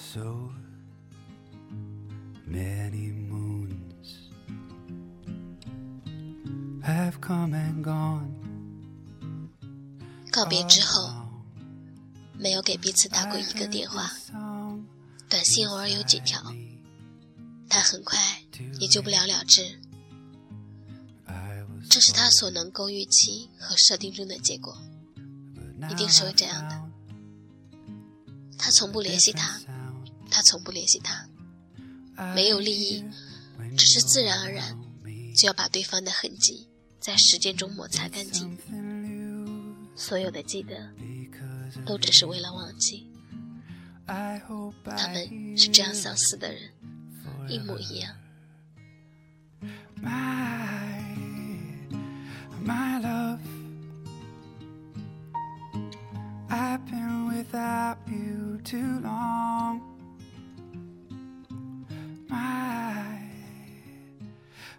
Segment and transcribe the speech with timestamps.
[0.00, 0.50] so
[2.48, 4.30] many moons
[6.82, 8.30] have come and gone.
[10.32, 11.28] 告别之后，
[12.38, 14.10] 没有给彼此打过一个电话，
[15.28, 16.42] 短信偶尔有几条，
[17.68, 18.18] 但很快
[18.80, 19.78] 也就不了了之。
[21.88, 24.76] 这是他所能够预期和设定中的结果，
[25.90, 26.90] 一定是会这样的。
[28.56, 29.60] 他从不联系他，
[30.30, 31.28] 他从不联系他，
[32.34, 33.04] 没有利益，
[33.76, 34.78] 只是自然而然
[35.36, 38.56] 就要把对方的痕迹在时间中摩擦干净。
[39.96, 40.90] 所有的记得，
[41.84, 43.06] 都只是为了忘记。
[44.06, 46.70] 他们是这样相似的人，
[47.48, 48.16] 一模一样。
[52.62, 53.40] my love.
[56.48, 59.89] I've been without you too long.
[62.30, 63.18] My,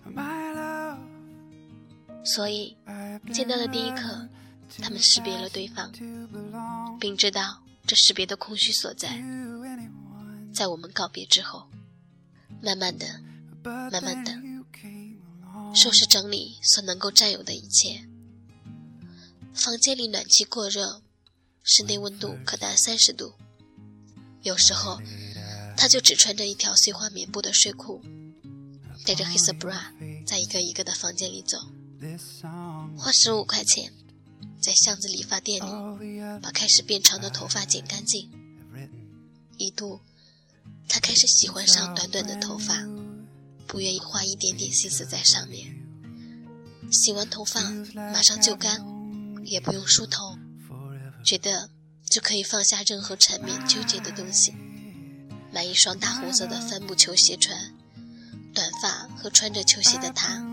[0.06, 0.98] my love.
[2.24, 2.78] 所以，
[3.34, 4.30] 见到的第一刻，
[4.82, 5.92] 他们识别了对方，
[7.00, 9.22] 并知道这识别的空虚所在。
[10.54, 11.68] 在我们告别之后，
[12.62, 13.22] 慢慢的，
[13.64, 14.32] 慢慢的。
[15.74, 18.08] 收拾整理所能够占有的一切。
[19.54, 21.02] 房间里暖气过热，
[21.64, 23.34] 室内温度可达三十度。
[24.42, 25.00] 有时候，
[25.82, 28.04] 他就只穿着一条碎花棉布的睡裤，
[29.04, 29.82] 带着黑色 bra，
[30.28, 31.58] 在一个一个的房间里走，
[32.96, 33.92] 花十五块钱，
[34.62, 38.30] 在巷子理发店里把开始变长的头发剪干净。
[39.58, 40.02] 一度，
[40.88, 42.86] 他开始喜欢上短短的头发。
[43.66, 45.76] 不愿意花一点点心思在上面。
[46.92, 47.60] 洗完头发
[47.96, 48.86] 马上就干，
[49.46, 50.38] 也不用梳头，
[51.26, 51.72] 觉得
[52.08, 54.54] 就可以放下任何缠绵纠结的东西，
[55.52, 57.74] 买一双大红色的帆布球鞋穿。
[58.54, 60.44] 短发和穿着球鞋的他，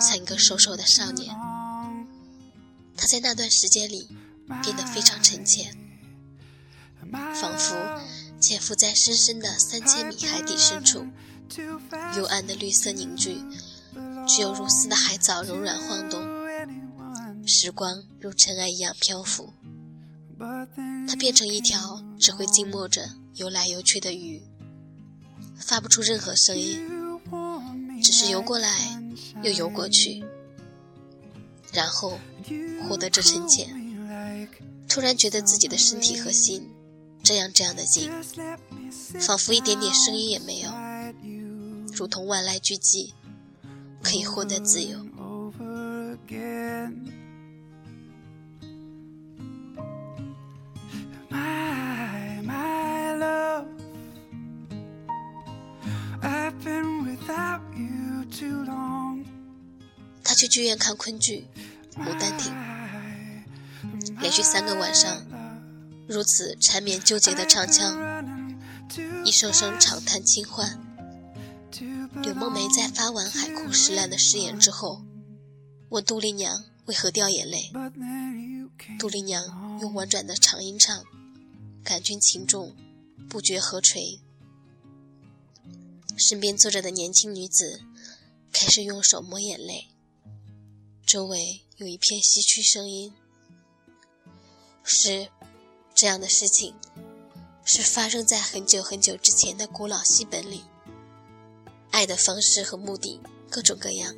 [0.00, 1.34] 像一个瘦瘦的少年。
[2.96, 4.08] 他在那段时间里
[4.62, 5.76] 变得非常沉潜，
[7.40, 7.76] 仿佛
[8.40, 11.06] 潜伏在深深的三千米海底深处。
[12.16, 13.38] 幽暗的绿色凝聚，
[14.26, 16.20] 只有如丝的海藻柔软晃动。
[17.46, 19.54] 时光如尘埃一样漂浮，
[20.38, 24.40] 它变成一条只会静默着游来游去的鱼，
[25.56, 26.86] 发不出任何声音，
[28.02, 29.02] 只是游过来
[29.42, 30.24] 又游过去，
[31.72, 32.18] 然后
[32.88, 33.68] 获得这沉潜。
[34.88, 36.68] 突然觉得自己的身体和心
[37.22, 38.10] 这样这样的静，
[39.20, 40.70] 仿佛一点点声音也没有。
[41.92, 43.12] 如同万籁俱寂，
[44.02, 44.98] 可以获得自由。
[60.38, 61.48] 去剧院看昆剧
[62.00, 62.52] 《牡丹亭》，
[64.20, 65.26] 连续三个晚上
[66.06, 68.24] 如此缠绵纠结的唱腔，
[69.24, 70.78] 一声声长叹轻唤。
[72.22, 75.02] 柳梦梅在发完海枯石烂的誓言之后，
[75.88, 77.72] 问杜丽娘为何掉眼泪。
[78.96, 79.42] 杜丽娘
[79.80, 81.02] 用婉转的长音唱
[81.82, 82.76] ：“感君情重，
[83.28, 84.20] 不觉河垂。”
[86.16, 87.80] 身边坐着的年轻女子
[88.52, 89.88] 开始用手抹眼泪，
[91.08, 93.14] 周围有一片唏嘘声音。
[94.84, 95.30] 是，
[95.94, 96.74] 这样的事情
[97.64, 100.64] 是发生在很久很久之前的古老戏本里。
[101.90, 104.14] 爱的方式和目的各种各样，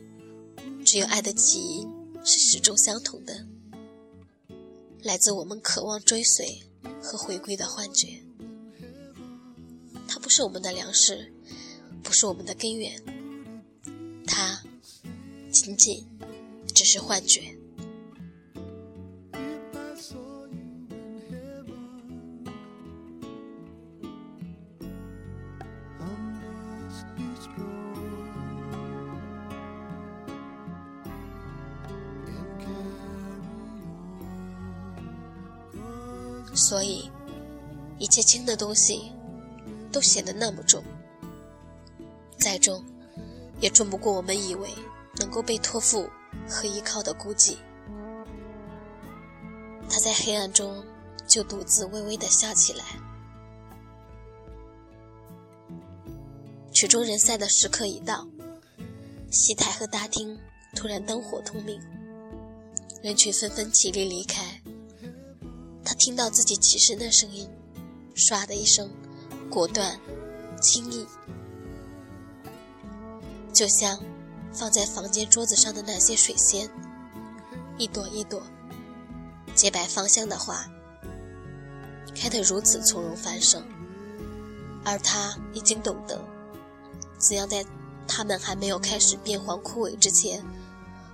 [0.85, 1.89] 只有爱的起因
[2.25, 3.47] 是始终相同的，
[5.05, 6.61] 来自我们渴望追随
[7.01, 8.21] 和回归的幻觉。
[10.09, 11.33] 它不是我们的粮食，
[12.03, 13.01] 不是我们的根源，
[14.27, 14.61] 它
[15.53, 16.05] 仅仅
[16.93, 17.41] 是幻觉。
[36.53, 37.09] 所以，
[37.99, 39.13] 一切轻的东西，
[39.93, 40.83] 都显得那么重。
[42.37, 42.85] 再重，
[43.61, 44.69] 也重不过我们以为
[45.21, 46.11] 能够被托付
[46.49, 47.57] 和依靠的孤寂。
[49.89, 50.85] 他在黑暗中，
[51.27, 52.85] 就独自微微的笑起来。
[56.73, 58.27] 曲终人散的时刻已到，
[59.31, 60.39] 戏台和大厅
[60.75, 61.81] 突然灯火通明，
[63.03, 64.61] 人群纷纷起立离开。
[65.85, 67.51] 他听到自己起身的声音，
[68.15, 68.89] 唰的一声，
[69.51, 69.99] 果断、
[70.63, 71.05] 轻易，
[73.53, 73.99] 就像
[74.53, 76.69] 放在房间桌子上的那些水仙，
[77.79, 78.43] 一朵一朵
[79.55, 80.65] 洁白芳香的花，
[82.15, 83.63] 开得如此从容繁盛。
[84.85, 86.19] 而他已经懂得，
[87.19, 87.65] 怎样在
[88.09, 90.43] 它们还没有开始变黄枯萎之前，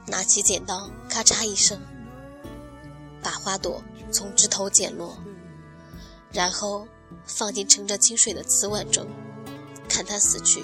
[0.06, 1.80] 拿起剪刀，咔嚓一声，
[3.20, 5.18] 把花朵从枝头剪落，
[6.32, 6.86] 然后
[7.24, 9.04] 放进盛着清水的瓷碗中，
[9.88, 10.62] 看它死去。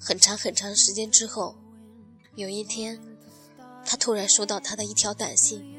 [0.00, 1.56] 很长很长时间之后，
[2.34, 3.00] 有一天，
[3.84, 5.76] 他突然收到他的一条短信。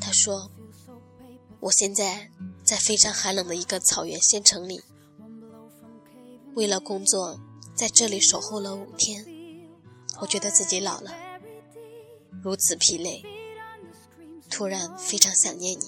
[0.00, 0.50] 他说
[1.60, 2.30] ：“我现在
[2.64, 4.82] 在非常寒冷的一个草原县城里，
[6.54, 7.38] 为了工作
[7.74, 9.24] 在这里守候了五天，
[10.20, 11.12] 我觉得自己老了，
[12.42, 13.22] 如此疲累，
[14.50, 15.86] 突然非常想念你，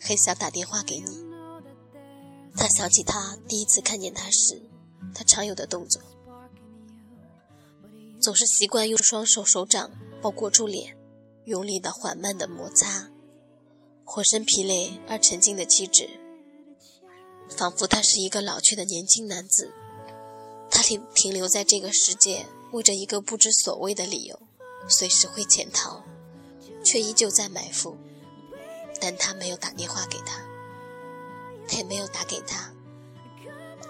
[0.00, 1.22] 很想打电话给你。”
[2.56, 4.62] 他想起他第一次看见他时。
[5.12, 6.00] 他常有的动作，
[8.20, 9.90] 总是习惯用双手手掌
[10.22, 10.96] 包裹住脸，
[11.44, 13.10] 用力的、缓慢的摩擦，
[14.04, 16.08] 浑身疲累而沉静的气质，
[17.48, 19.72] 仿佛他是一个老去的年轻男子。
[20.70, 24.40] 他停停留在这个世界，为着一个不知所谓的理由，
[24.88, 26.02] 随时会潜逃，
[26.82, 27.96] 却依旧在埋伏。
[29.00, 30.42] 但他没有打电话给他，
[31.68, 32.72] 他也没有打给他。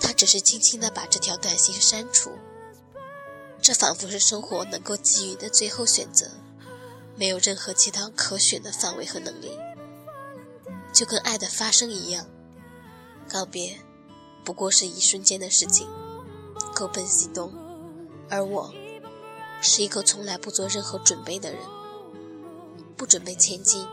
[0.06, 2.32] 他只是轻轻地把这条短信删除，
[3.62, 6.30] 这仿佛是生活能够给予的最后选择，
[7.16, 9.58] 没有任何其他可选的范围和能力，
[10.92, 12.26] 就跟爱的发生一样，
[13.26, 13.78] 告别
[14.44, 15.88] 不过是一瞬间的事情，
[16.74, 17.50] 各奔西东，
[18.28, 18.74] 而我
[19.62, 21.62] 是一个从来不做任何准备的人，
[22.94, 23.88] 不准备前进，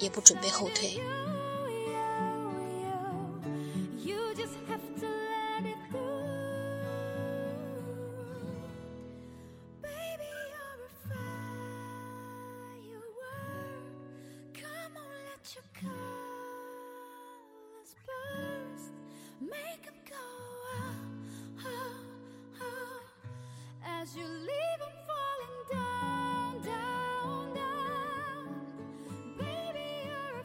[0.00, 1.00] 也不准备后退。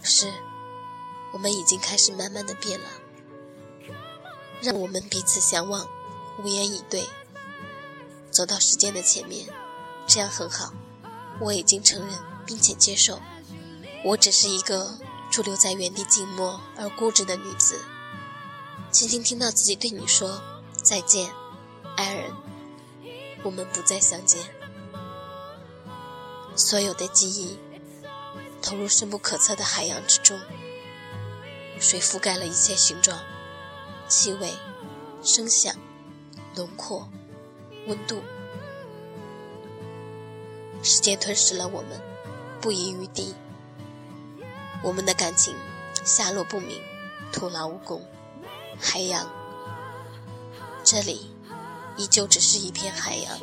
[0.03, 0.33] 是，
[1.31, 2.87] 我们已经开始慢慢的变了，
[4.61, 5.87] 让我们彼此相望，
[6.39, 7.07] 无言以对，
[8.31, 9.47] 走到时间的前面，
[10.07, 10.73] 这样很好。
[11.39, 13.19] 我已经承认并且接受，
[14.03, 14.99] 我只是一个
[15.29, 17.79] 驻留在原地静默而固执的女子。
[18.91, 20.41] 轻轻听到自己对你说
[20.73, 21.31] 再见，
[21.95, 22.31] 爱人，
[23.43, 24.41] 我们不再相见。
[26.55, 27.57] 所有的记忆
[28.61, 30.39] 投入深不可测的海洋之中，
[31.79, 33.19] 水覆盖了一切形状、
[34.07, 34.53] 气味、
[35.23, 35.73] 声响、
[36.55, 37.09] 轮廓、
[37.87, 38.21] 温度。
[40.83, 42.01] 时间吞噬了我们，
[42.59, 43.33] 不遗余地。
[44.83, 45.55] 我们的感情
[46.03, 46.81] 下落不明，
[47.31, 48.03] 徒劳无功。
[48.79, 49.31] 海洋，
[50.83, 51.30] 这里
[52.01, 53.37] 依旧只是一片海洋。